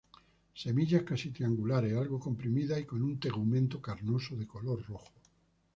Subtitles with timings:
[0.61, 5.13] Semillas casi triangulares, algo comprimidas y con tegumento carnoso, de color rojo.